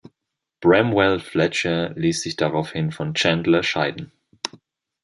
[0.63, 4.11] Bramwell Fletcher ließ sich daraufhin von Chandler scheiden.